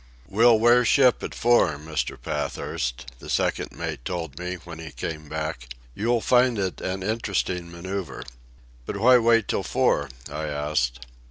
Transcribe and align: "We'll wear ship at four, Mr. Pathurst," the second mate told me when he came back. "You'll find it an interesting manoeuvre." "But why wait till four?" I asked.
"We'll 0.27 0.57
wear 0.57 0.83
ship 0.83 1.21
at 1.21 1.35
four, 1.35 1.73
Mr. 1.77 2.19
Pathurst," 2.19 3.05
the 3.19 3.29
second 3.29 3.71
mate 3.71 4.03
told 4.03 4.39
me 4.39 4.55
when 4.55 4.79
he 4.79 4.89
came 4.91 5.29
back. 5.29 5.71
"You'll 5.93 6.21
find 6.21 6.57
it 6.57 6.81
an 6.81 7.03
interesting 7.03 7.71
manoeuvre." 7.71 8.23
"But 8.87 8.97
why 8.97 9.19
wait 9.19 9.47
till 9.47 9.61
four?" 9.61 10.09
I 10.27 10.45
asked. 10.47 11.05